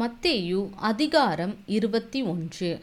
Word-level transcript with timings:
மத்தேயு 0.00 0.70
அதிகாரம் 0.74 1.56
இருபத்தி 1.66 2.22
ஒன்று. 2.22 2.78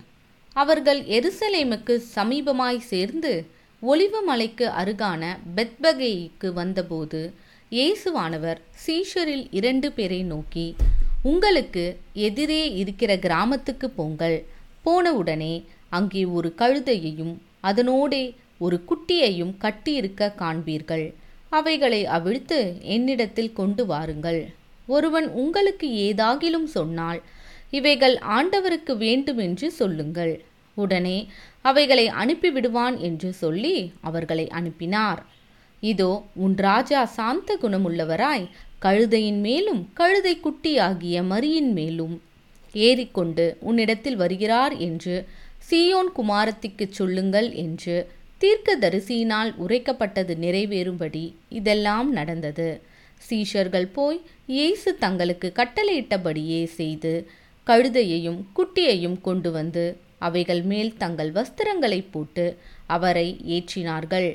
அவர்கள் 0.54 1.02
எருசலேமுக்கு 1.02 2.02
சமீபமாய் 2.16 2.78
சேர்ந்து 2.78 3.46
ஒளிவுமலைக்கு 3.82 4.66
அருகான 4.82 5.38
பெத்பகேய்க்கு 5.56 6.54
வந்தபோது 6.54 7.34
இயேசுவானவர் 7.72 8.60
சீஷரில் 8.86 9.46
இரண்டு 9.52 9.92
பேரை 9.92 10.24
நோக்கி 10.24 10.76
உங்களுக்கு 11.22 11.86
எதிரே 12.14 12.72
இருக்கிற 12.72 13.18
கிராமத்துக்கு 13.18 13.90
போங்கள். 13.90 14.46
போனவுடனே 14.86 15.64
அங்கே 15.90 16.26
ஒரு 16.26 16.54
கழுதையையும் 16.58 17.36
அதனோடே 17.64 18.36
ஒரு 18.58 18.84
குட்டியையும் 18.90 19.56
கட்டியிருக்க 19.62 20.34
காண்பீர்கள். 20.44 21.14
அவைகளை 21.50 22.06
அவிழ்த்து 22.06 22.78
என்னிடத்தில் 22.82 23.54
கொண்டு 23.54 23.86
வாருங்கள். 23.86 24.54
ஒருவன் 24.88 25.28
உங்களுக்கு 25.28 25.88
ஏதாகிலும் 25.88 26.64
சொன்னால் 26.64 27.22
இவைகள் 27.72 28.20
ஆண்டவருக்கு 28.30 28.98
வேண்டுமென்று 28.98 29.72
சொல்லுங்கள். 29.72 30.44
உடனே 30.76 31.28
அவைகளை 31.62 32.10
அனுப்பிவிடுவான் 32.10 32.98
என்று 32.98 33.34
சொல்லி 33.34 33.92
அவர்களை 34.02 34.50
அனுப்பினார். 34.50 35.26
இதோ 35.82 36.24
உன் 36.36 36.56
ராஜா 36.58 37.06
சாந்த 37.06 37.58
குணமுள்ளவராய் 37.62 38.46
கழுதையின் 38.80 39.40
மேலும் 39.40 39.90
கழுதை 39.94 40.40
குட்டியாகிய 40.44 41.24
மரியின் 41.24 41.72
மேலும். 41.72 42.22
ஏறிக்கொண்டு 42.74 43.58
உன்னிடத்தில் 43.60 44.16
வருகிறார் 44.16 44.78
என்று 44.78 45.28
சீயோன் 45.70 46.12
குமாரத்திக்குச் 46.16 46.92
சொல்லுங்கள் 46.92 47.54
என்று 47.54 47.96
தீர்க்கதரிசியினால் 48.42 49.52
உரைக்கப்பட்டது 49.68 50.34
நிறைவேறும்படி 50.42 51.34
இதெல்லாம் 51.50 52.12
நடந்தது. 52.12 52.82
சீஷர்கள் 53.30 53.88
போய் 53.98 54.20
இயேசு 54.46 54.90
தங்களுக்கு 55.04 55.48
கட்டளையிட்டபடியே 55.60 56.62
செய்து 56.80 57.14
கழுதையையும் 57.68 58.40
குட்டியையும் 58.58 59.20
கொண்டு 59.22 59.52
வந்து 59.52 59.86
அவைகள் 60.20 60.62
மேல் 60.72 60.92
தங்கள் 60.98 61.32
வஸ்திரங்களை 61.32 62.00
போட்டு 62.12 62.46
அவரை 62.96 63.28
ஏற்றினார்கள். 63.56 64.30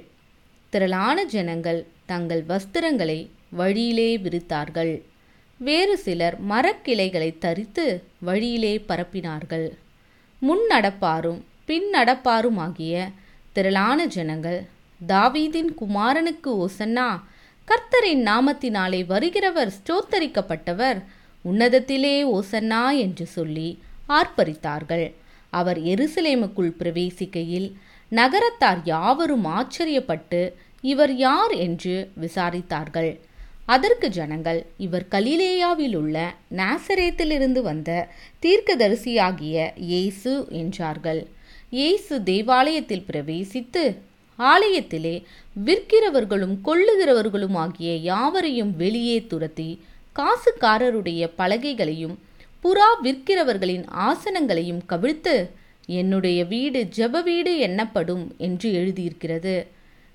திரளான 0.73 1.19
ஜனங்கள் 1.25 1.81
தங்கள் 2.07 2.43
வஸ்திரங்களை 2.49 3.19
வழியிலே 3.51 4.11
விரித்தார்கள். 4.19 4.93
வேறு 5.61 5.95
சிலர் 5.99 6.37
மரக்கிளைகளை 6.51 7.31
தரித்து 7.39 7.87
வழியிலே 8.29 8.75
பரப்பினார்கள். 8.89 9.67
முன் 10.43 10.65
நடப்பாரும் 10.71 11.41
பின் 11.69 11.89
நடப்பாருமாகிய 11.95 12.95
திரளான 13.53 14.07
ஜனங்கள் 14.07 14.61
தாவீதின் 15.01 15.71
குமாரனுக்கு 15.81 16.51
ஓசன்னா 16.65 17.09
கர்த்தரின் 17.71 18.23
நாமத்தினாலே 18.29 19.01
வருகிறவர் 19.13 19.71
ஸ்தோத்தரிக்கப்பட்டவர். 19.79 20.99
உன்னதத்திலே 21.45 22.17
ஓசன்னா 22.37 22.83
என்று 22.99 23.27
சொல்லி 23.27 23.69
ஆர்ப்பரித்தார்கள். 24.09 25.07
அவர் 25.51 25.79
எருசலேமுக்குள் 25.93 26.73
பிரவேசிக்கையில் 26.81 27.69
நகரத்தார் 28.13 28.81
யாவரும் 28.85 29.47
ஆச்சரியப்பட்டு 29.59 30.41
இவர் 30.81 31.15
யார் 31.17 31.55
என்று 31.67 31.95
விசாரித்தார்கள். 32.21 33.13
அதற்கு 33.67 34.09
ஜனங்கள் 34.09 34.61
இவர் 34.77 35.07
கலிலேயாவில் 35.11 35.97
உள்ள 35.97 36.17
நாசரேத்திலிருந்து 36.61 37.61
வந்த 37.63 37.91
தீர்க்கதரிசியாகிய 38.45 39.57
இயேசு 39.91 40.33
என்றார்கள். 40.63 41.21
இயேசு 41.71 42.15
தேவாலயத்தில் 42.23 43.09
பிரவேசித்து 43.11 43.83
ஆலயத்திலே 44.41 45.15
விற்கிறவர்களும் 45.65 46.57
கொள்ளுகிறவர்களும் 46.65 47.57
ஆகிய 47.57 47.97
யாவரையும் 47.97 48.77
வெளியே 48.77 49.27
துரத்தி 49.27 49.71
காசுக்காரருடைய 50.17 51.31
பலகைகளையும் 51.39 52.17
புறா 52.65 52.89
விற்கிறவர்களின் 53.03 53.85
ஆசனங்களையும் 54.09 54.83
கவிழ்த்து 54.89 55.35
என்னுடைய 55.87 56.45
வீடு 56.45 56.81
ஜெப 56.97 57.23
வீடு 57.23 57.59
எண்ணப்படும் 57.59 58.25
என்று 58.39 58.69
எழுதியிருக்கிறது. 58.73 59.67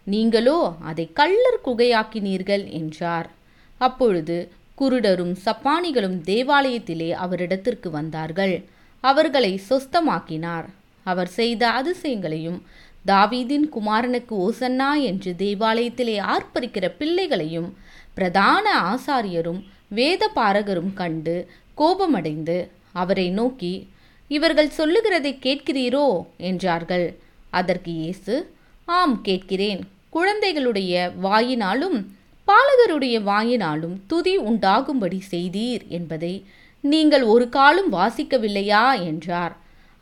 நீங்களோ 0.08 0.74
அதை 0.82 1.06
கள்ளர் 1.14 1.64
குகையாக்கினீர்கள் 1.66 2.70
என்றார். 2.70 3.30
அப்பொழுது 3.78 4.38
குருடரும் 4.80 5.36
சப்பானிகளும் 5.46 6.18
தேவாலயத்திலே 6.26 7.10
அவரிடத்திற்கு 7.26 7.90
வந்தார்கள். 7.90 8.56
அவர்களை 9.04 9.62
சொஸ்தமாக்கினார். 9.70 10.68
அவர் 11.06 11.28
செய்த 11.28 11.64
அதிசயங்களையும் 11.70 12.60
தாவீதின் 13.08 13.70
குமாரனுக்கு 13.70 14.36
ஓசன்னா 14.36 15.02
என்று 15.02 15.36
தேவாலயத்திலே 15.38 16.20
ஆர்ப்பரிக்கிற 16.20 16.92
பிள்ளைகளையும் 16.98 17.78
பிரதான 18.14 18.96
ஆசாரியரும் 18.96 19.64
வேத 19.88 20.32
பாரகரும் 20.36 20.94
கண்டு 20.94 21.48
கோபமடைந்து 21.74 22.72
அவரை 22.92 23.30
நோக்கி 23.30 23.90
இவர்கள் 24.28 24.70
சொல்லுகிறதை 24.70 25.40
கேட்கிறீரோ? 25.42 26.26
என்றார்கள். 26.38 27.16
அதற்கு 27.50 27.92
இயேசு 27.92 28.54
ஆம் 28.86 29.22
கேட்கிறேன். 29.22 29.82
குழந்தைகளுடைய 30.10 31.12
வாயினாலும் 31.24 32.06
பாலகருடைய 32.48 33.18
வாயினாலும் 33.32 33.96
துதி 34.08 34.38
உண்டாகும்படி 34.38 35.24
செய்தீர் 35.32 35.88
என்பதை 35.88 36.46
நீங்கள் 36.82 37.24
ஒரு 37.24 37.50
காலும் 37.50 37.94
வாசிக்கவில்லையா? 37.94 39.06
என்றார். 39.06 39.58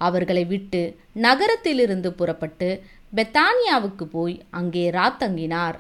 அவர்களை 0.08 0.44
விட்டு 0.46 0.82
நகரத்திலிருந்து 1.26 2.10
புறப்பட்டு 2.20 2.70
பெத்தானியாவுக்கு 3.16 4.06
போய் 4.16 4.36
அங்கே 4.60 4.86
ராத்தங்கினார் 4.92 5.78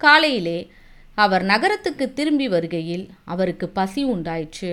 காலையிலே 0.00 0.58
அவர் 1.18 1.44
நகரத்துக்கு 1.44 2.06
திரும்பி 2.12 2.46
வருகையில் 2.48 3.04
அவருக்கு 3.32 3.66
பசி 3.78 4.02
உண்டாயிற்று. 4.04 4.72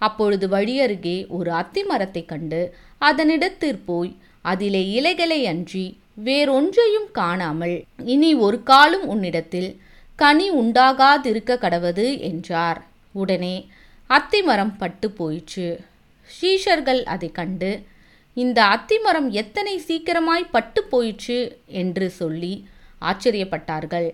அப்பொழுது 0.00 0.46
வழியருகே 0.48 1.16
ஒரு 1.36 1.50
அத்தி 1.60 1.82
மரத்தை 1.82 2.22
கண்டு 2.24 2.60
அதனிடத்திற் 3.00 3.82
போய் 3.88 4.12
அதிலே 4.44 4.82
இலைகளை 4.98 5.40
அன்றி 5.52 5.86
வேறொன்றையும் 6.26 7.08
காணாமல் 7.12 7.76
இனி 8.14 8.30
ஒரு 8.46 8.58
காலும் 8.70 9.06
உன்னிடத்தில் 9.06 9.70
கனி 10.18 10.46
உண்டாகாதிருக்க 10.60 11.52
கடவது 11.64 12.06
என்றார். 12.28 12.80
உடனே 13.14 13.56
அத்திமரம் 14.10 14.74
பட்டு 14.78 15.08
போயிற்று. 15.18 15.68
ஷீஷர்கள் 16.28 17.02
அதை 17.14 17.30
கண்டு 17.32 17.70
இந்த 18.36 18.58
அத்திமரம் 18.74 19.28
எத்தனை 19.40 19.72
சீக்கிரமாய் 19.86 20.52
பட்டு 20.52 20.80
போயிற்று 20.84 21.38
என்று 21.80 22.06
சொல்லி 22.10 22.52
ஆச்சரியப்பட்டார்கள். 23.02 24.08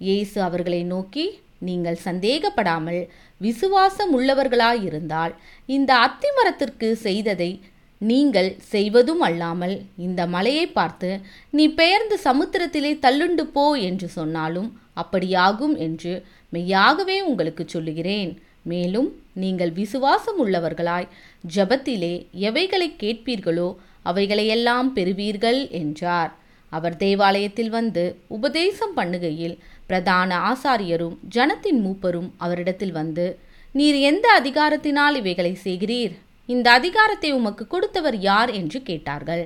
இயேசு 0.00 0.38
அவர்களை 0.42 0.80
நோக்கி 0.84 1.24
நீங்கள் 1.68 1.98
சந்தேகப்படாமல் 2.04 3.00
விசுவாசம் 3.40 4.12
உள்ளவர்களாயிருந்தால் 4.18 5.32
இந்த 5.68 5.90
அத்திமரத்திற்கு 6.06 6.88
செய்ததை 7.06 7.50
நீங்கள் 8.00 8.50
செய்வதும் 8.72 9.22
அல்லாமல் 9.28 9.74
இந்த 10.06 10.20
மலையை 10.26 10.66
பார்த்து 10.68 11.10
நீ 11.50 11.64
பெயர்ந்து 11.80 12.18
சமுத்திரத்திலே 12.24 12.92
தள்ளுண்டு 13.04 13.44
போ 13.56 13.66
என்று 13.88 14.08
சொன்னாலும் 14.18 14.70
அப்படியாகும் 15.02 15.74
என்று 15.86 16.14
மெய்யாகவே 16.52 17.18
உங்களுக்கு 17.22 17.64
சொல்லுகிறேன். 17.68 18.32
மேலும் 18.62 19.10
நீங்கள் 19.42 19.72
விசுவாசம் 19.72 20.38
உள்ளவர்களாய் 20.44 21.10
ஜபத்திலே 21.44 22.14
எவைகளை 22.48 22.88
கேட்பீர்களோ 23.02 23.68
அவைகளையெல்லாம் 24.04 24.88
பெறுவீர்கள் 24.92 25.60
என்றார். 25.70 26.32
அவர் 26.72 26.96
தேவாலயத்தில் 26.96 27.70
வந்து 27.70 28.04
உபதேசம் 28.28 28.96
பண்ணுகையில் 28.96 29.56
பிரதான 29.86 30.36
ஆசாரியரும் 30.50 31.16
ஜனத்தின் 31.36 31.80
மூப்பரும் 31.84 32.28
அவரிடத்தில் 32.36 32.92
வந்து 32.92 33.26
நீர் 33.74 33.98
எந்த 34.00 34.26
அதிகாரத்தினால் 34.40 35.16
இவைகளை 35.20 35.52
செய்கிறீர்? 35.64 36.14
இந்த 36.48 36.66
அதிகாரத்தை 36.70 37.30
உமக்கு 37.32 37.66
கொடுத்தவர் 37.66 38.18
யார்? 38.20 38.50
என்று 38.52 38.82
கேட்டார்கள். 38.82 39.44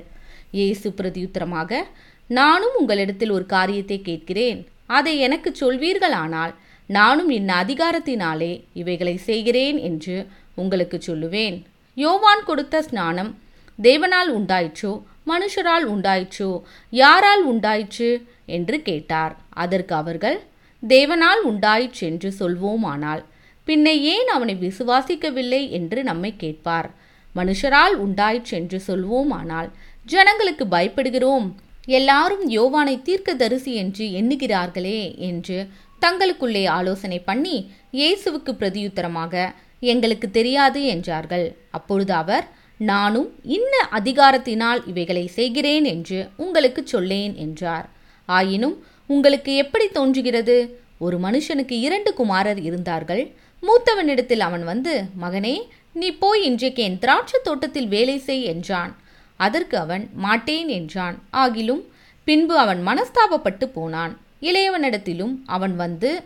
இயேசு 0.51 0.87
பிரதியுத்தரமாக 0.89 1.81
நானும் 2.29 2.75
உங்களிடத்தில் 2.79 3.29
ஒரு 3.29 3.45
காரியத்தை 3.45 4.01
கேட்கிறேன். 4.01 4.59
அதை 4.87 5.13
எனக்கு 5.19 5.49
சொல்வீர்களானால் 5.59 6.53
நானும் 6.89 7.29
என் 7.29 7.51
அதிகாரத்தினாலே 7.63 8.53
இவைகளை 8.73 9.17
செய்கிறேன் 9.17 9.77
என்று 9.77 10.17
உங்களுக்கு 10.55 10.97
சொல்லுவேன். 11.07 11.57
யோவான் 11.97 12.43
கொடுத்த 12.43 12.81
ஸ்நானம் 12.81 13.31
தேவனால் 13.79 14.29
உண்டாயிற்றோ? 14.37 14.91
மனுஷரால் 15.27 15.85
உண்டாயிற்றோ? 15.93 16.49
யாரால் 16.93 17.43
உண்டாயிற்று? 17.43 18.09
என்று 18.45 18.81
கேட்டார். 18.81 19.33
அதற்கு 19.49 19.95
அவர்கள் 19.95 20.37
தேவனால் 20.83 21.41
உண்டாயிற்று 21.41 22.03
என்று 22.07 22.29
சொல்வோமானால் 22.39 23.23
பின்ன 23.67 23.87
ஏன் 24.13 24.27
அவனை 24.27 24.55
விசுவாசிக்கவில்லை? 24.55 25.61
என்று 25.69 26.03
நம்மை 26.03 26.31
கேட்பார். 26.37 26.89
மனுஷரால் 27.35 27.95
உண்டாயிற்று 27.95 28.53
என்று 28.57 28.77
சொல்வோமானால் 28.87 29.69
ஜனங்களுக்கு 30.05 30.65
பயப்படுகிறோம். 30.65 31.47
எல்லாரும் 31.85 32.43
யோவானை 32.49 33.01
தீர்க்கதரிசி 33.01 33.73
என்று 33.73 34.05
எண்ணுகிறார்களே 34.19 34.99
என்று 35.29 35.57
தங்களுக்குள்ளே 36.01 36.63
ஆலோசனை 36.67 37.19
பண்ணி 37.19 37.55
இயேசுவுக்கு 37.91 38.51
பிரதியுத்தரமாக 38.51 39.53
எங்களுக்கு 39.79 40.31
தெரியாது 40.31 40.83
என்றார்கள். 40.85 41.47
அப்பொழுது 41.71 42.13
அவர் 42.13 42.45
நானும் 42.77 43.29
இன்ன 43.43 43.73
அதிகாரத்தினால் 43.91 44.81
இவைகளை 44.87 45.27
செய்கிறேன் 45.27 45.83
என்று 45.83 46.29
உங்களுக்கு 46.35 46.87
சொல்லேன் 46.87 47.35
என்றார். 47.35 47.89
ஆயினும் 48.25 48.83
உங்களுக்கு 49.07 49.55
எப்படி 49.55 49.87
தோன்றுகிறது? 49.87 50.57
ஒரு 50.99 51.17
மனுஷனுக்கு 51.19 51.75
இரண்டு 51.87 52.13
குமாரர் 52.13 52.61
இருந்தார்கள். 52.61 53.23
மூத்தவனிடத்தில் 53.63 54.39
அவன் 54.39 54.63
வந்து 54.63 54.93
மகனே 55.21 55.55
நீ 55.93 56.11
போய் 56.11 56.43
இன்றைக்கு 56.43 56.83
என் 56.83 56.99
திராட்சை 56.99 57.39
தோட்டத்தில் 57.43 57.87
வேலை 57.87 58.17
செய் 58.17 58.43
என்றான். 58.43 58.95
அதற்கு 59.39 59.77
அவன் 59.77 60.09
மாட்டேன் 60.15 60.67
என்றான். 60.67 61.15
ஆகிலும் 61.33 61.83
பின்பு 62.23 62.57
அவன் 62.57 62.81
மனஸ்தாபப்பட்டு 62.87 63.65
போனான். 63.73 64.13
இளையவனிடத்திலும் 64.41 65.35
அவன் 65.45 65.75
வந்து 65.75 66.23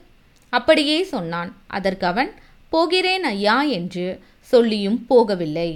அப்படியே 0.49 1.03
சொன்னான். 1.03 1.55
அதற்கு 1.67 2.07
அவன் 2.07 2.31
போகிறேன் 2.73 3.25
ஐயா 3.33 3.57
என்று 3.77 4.05
சொல்லியும் 4.53 4.99
போகவில்லை. 5.09 5.71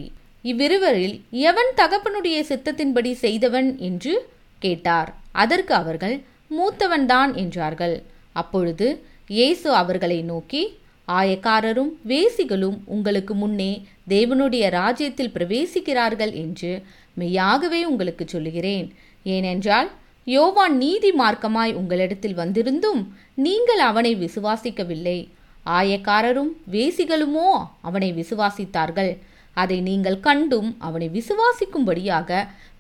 இவ்விருவரில் 0.46 1.16
எவன் 1.50 1.72
தகப்பனுடைய 1.82 2.38
சித்தத்தின்படி 2.50 3.12
செய்தவன் 3.24 3.70
என்று 3.88 4.14
கேட்டார். 4.62 5.10
அதற்கு 5.44 5.74
அவர்கள் 5.82 6.16
மூத்தவன்தான் 6.58 7.32
என்றார்கள். 7.44 7.96
அப்பொழுது 8.42 8.88
இயேசு 9.36 9.68
அவர்களை 9.82 10.20
நோக்கி 10.32 10.64
ஆயக்காரரும் 11.08 11.92
வேசிகளும் 12.12 12.78
உங்களுக்கு 12.96 13.34
முன்னே 13.34 13.72
தேவனுடைய 14.10 14.66
ராஜ்யத்தில் 14.80 15.34
பிரவேசிக்கிறார்கள் 15.36 16.34
என்று 16.44 16.72
மெய்யாகவே 17.22 17.82
உங்களுக்கு 17.92 18.26
சொல்லுகிறேன். 18.28 18.88
ஏனென்றால் 19.36 19.90
யோவான் 20.28 20.76
நீதி 20.78 21.10
மார்க்கமாய் 21.22 21.74
உங்களிடத்தில் 21.80 22.40
வந்திருந்தும் 22.42 23.02
நீங்கள் 23.46 23.82
அவனை 23.90 24.12
விசுவாசிக்கவில்லை. 24.16 25.18
ஆயக்காரரும் 25.66 26.52
வேசிகளுமோ 26.72 27.50
அவனை 27.82 28.10
விசுவாசித்தார்கள். 28.14 29.12
அதை 29.58 29.78
நீங்கள் 29.82 30.20
கண்டும் 30.20 30.70
அவனை 30.80 31.08
விசுவாசிக்கும்படியாக 31.10 32.30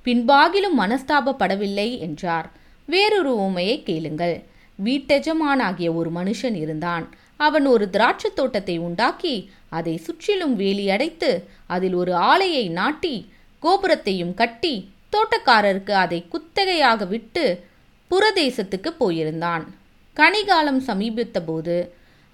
பின்பாகிலும் 0.05 0.79
மனஸ்தாபப்படவில்லை 0.79 1.89
என்றார். 1.99 2.47
வேறொரு 2.87 3.33
உமையை 3.47 3.77
கேளுங்கள். 3.83 4.35
வீட்டெஜமானாகிய 4.79 5.89
ஒரு 5.95 6.09
மனுஷன் 6.15 6.55
இருந்தான். 6.55 7.05
அவன் 7.37 7.65
ஒரு 7.65 7.85
திராட்சை 7.89 8.29
தோட்டத்தை 8.33 8.75
உண்டாக்கி 8.77 9.35
அதை 9.69 9.93
சுற்றிலும் 9.97 10.55
வேலி 10.55 10.85
அடைத்து 10.89 11.29
அதில் 11.67 11.93
ஒரு 11.93 12.13
ஆலையை 12.13 12.65
நாட்டி 12.79 13.15
கோபுரத்தையும் 13.63 14.33
கட்டி 14.33 14.73
தோட்டக்காரருக்கு 15.13 15.93
அதை 16.03 16.19
குத்தகையாக 16.33 17.07
விட்டு 17.07 17.45
புறதேசத்துக்கு 18.11 18.89
போயிருந்தான். 18.99 19.63
கனிகாலம் 20.17 20.81
சமீபித்த 20.89 21.37
போது 21.41 21.75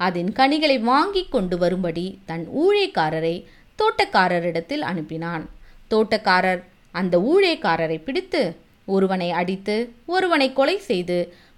அதன் 0.05 0.31
கனிகளை 0.39 0.77
வாங்கி 0.89 1.23
கொண்டு 1.25 1.55
வரும்படி 1.63 2.07
தன் 2.29 2.45
ஊழியக்காரரை 2.63 3.35
தோட்டக்காரரிடத்தில் 3.79 4.83
அனுப்பினான். 4.91 5.43
தோட்டக்காரர் 5.91 6.61
அந்த 6.99 7.15
ஊழியக்காரரை 7.31 7.97
பிடித்து 8.07 8.41
ஒருவனை 8.95 9.29
அடித்து 9.41 9.75
ஒருவனை 10.15 10.47
கொலை 10.53 10.77
செய்து 10.89 11.17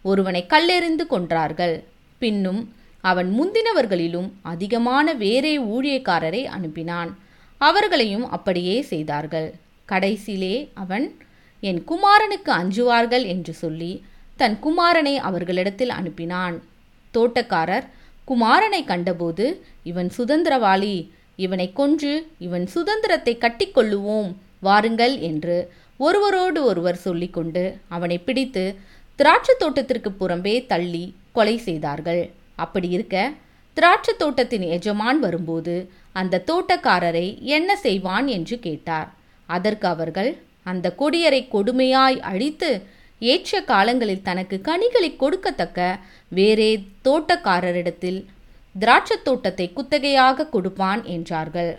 ஒருவனை 0.09 0.41
கல்லெறிந்து 0.53 1.05
கொன்றார்கள். 1.13 1.75
பின்னும் 2.21 2.61
அவன் 3.09 3.29
முந்தினவர்களிலும் 3.38 4.29
அதிகமான 4.53 5.13
வேறே 5.23 5.53
ஊழியக்காரரை 5.73 6.41
அனுப்பினான். 6.57 7.11
அவர்களையும் 7.61 8.25
அப்படியே 8.35 8.75
செய்தார்கள். 8.91 9.49
கடைசியிலே 9.89 10.55
அவன் 10.83 11.05
என் 11.69 11.81
குமாரனுக்கு 11.89 12.51
அஞ்சுவார்கள் 12.59 13.25
என்று 13.33 13.53
சொல்லி 13.53 13.93
தன் 14.39 14.57
குமாரனை 14.65 15.15
அவர்களிடத்தில் 15.29 15.93
அனுப்பினான். 15.99 16.55
தோட்டக்காரர் 17.13 17.88
குமாரனை 18.27 18.81
கண்டபோது 18.91 19.45
இவன் 19.89 20.09
சுதந்திரவாளி. 20.18 20.95
இவனை 21.45 21.68
கொன்று 21.79 22.13
இவன் 22.45 22.65
சுதந்திரத்தை 22.73 23.33
கட்டிக்கொள்ளுவோம். 23.38 24.29
வாருங்கள் 24.59 25.15
என்று 25.29 25.57
ஒருவரோடு 26.00 26.59
ஒருவர் 26.63 27.00
சொல்லிக்கொண்டு 27.06 27.63
அவனை 27.95 28.18
பிடித்து 28.27 28.63
திராட்சை 29.19 29.53
தோட்டத்திற்கு 29.57 30.09
புறம்பே 30.19 30.56
தள்ளி 30.71 31.03
கொலை 31.31 31.56
செய்தார்கள். 31.68 32.21
அப்படி 32.56 32.88
இருக்க 32.89 33.18
திராட்சை 33.77 34.13
தோட்டத்தின் 34.18 34.65
எஜமான் 34.77 35.19
வரும்போது 35.19 35.75
அந்த 36.21 36.41
தோட்டக்காரரை 36.50 37.27
என்ன 37.57 37.75
செய்வான் 37.85 38.27
என்று 38.38 38.56
கேட்டார். 38.59 39.09
அதற்கு 39.50 39.88
அவர்கள் 39.88 40.31
அந்த 40.71 40.88
கொடியரை 41.00 41.41
கொடுமையாய் 41.53 42.17
அழித்து 42.31 42.71
ஏற்ற 43.21 43.62
காலங்களில் 43.62 44.21
தனக்கு 44.21 44.62
கனிகளை 44.62 45.09
கொடுக்கத்தக்க 45.15 45.79
வேறே 46.29 46.71
தோட்டக்காரரிடத்தில் 47.03 48.19
திராட்சத் 48.75 49.23
தோட்டத்தை 49.23 49.65
குத்தகையாக 49.75 50.50
கொடுப்பான் 50.50 51.01
என்றார்கள். 51.06 51.71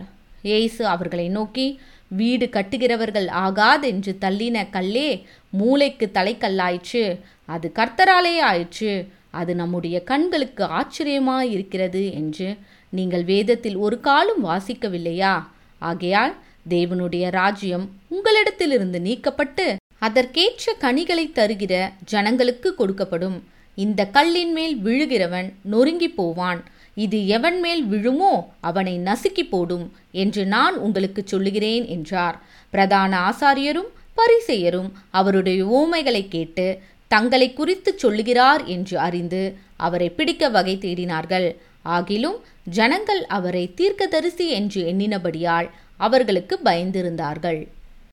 ஏசு 0.42 0.82
அவர்களை 0.86 1.28
நோக்கி 1.28 1.66
வீடு 2.08 2.46
கட்டுகிறவர்கள் 2.46 3.28
ஆகாதென்று 3.44 4.12
தள்ளின 4.24 4.56
கல்லே 4.72 5.08
மூளைக்கு 5.50 6.06
தலைக்கல்லாயிற்று 6.14 7.04
அது 7.48 7.72
கர்த்தராலே 7.74 8.34
ஆயிற்று 8.50 8.92
அது 9.30 9.54
நம்முடைய 9.54 9.96
கண்களுக்கு 10.02 10.64
ஆச்சரியமாய் 10.64 11.50
இருக்கிறது 11.50 12.02
என்று 12.12 12.48
நீங்கள் 12.92 13.24
வேதத்தில் 13.24 13.76
ஒரு 13.76 14.00
காலம் 14.00 14.42
வாசிக்கவில்லையா? 14.44 15.34
ஆகையால் 15.82 16.34
தேவனுடைய 16.68 17.24
ராஜ்யம் 17.30 17.86
உங்களிடத்திலிருந்து 18.10 18.98
நீக்கப்பட்டு 19.00 19.64
அதற்கேற்ற 20.06 20.74
கனிகளை 20.84 21.24
தருகிற 21.38 21.74
ஜனங்களுக்கு 22.12 22.68
கொடுக்கப்படும். 22.78 23.38
இந்த 23.78 24.00
கல்லின் 24.16 24.52
மேல் 24.56 24.74
விழுகிறவன் 24.86 25.48
நொறுங்கி 25.72 26.08
போவான். 26.18 26.60
இது 27.04 27.18
எவன் 27.36 27.58
மேல் 27.64 27.82
விழுமோ 27.92 28.32
அவனை 28.68 28.94
நசுக்கி 29.08 29.44
போடும் 29.50 29.84
என்று 30.22 30.42
நான் 30.54 30.74
உங்களுக்கு 30.86 31.22
சொல்லுகிறேன் 31.32 31.84
என்றார். 31.96 32.36
பிரதான 32.70 33.12
ஆசாரியரும் 33.28 33.90
பரிசெயரும் 34.18 34.90
அவருடைய 35.18 35.60
ஓமைகளை 35.78 36.22
கேட்டு 36.34 36.66
தங்களை 37.14 37.48
குறித்து 37.52 37.90
சொல்லுகிறார் 38.02 38.62
என்று 38.74 38.96
அறிந்து 39.06 39.42
அவரை 39.86 40.08
பிடிக்க 40.18 40.48
வகை 40.56 40.74
தேடினார்கள். 40.84 41.48
ஆகிலும் 41.96 42.38
ஜனங்கள் 42.78 43.22
அவரை 43.36 43.64
தீர்க்கதரிசி 43.78 44.48
என்று 44.58 44.80
எண்ணினபடியால் 44.90 45.68
அவர்களுக்கு 46.06 46.54
பயந்திருந்தார்கள். 46.64 47.60